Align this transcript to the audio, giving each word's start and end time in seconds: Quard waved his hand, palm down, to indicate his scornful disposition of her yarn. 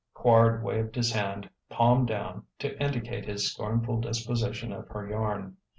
Quard 0.15 0.63
waved 0.63 0.95
his 0.95 1.11
hand, 1.11 1.47
palm 1.69 2.07
down, 2.07 2.45
to 2.57 2.75
indicate 2.81 3.25
his 3.25 3.51
scornful 3.53 4.01
disposition 4.01 4.71
of 4.73 4.87
her 4.87 5.07
yarn. 5.07 5.57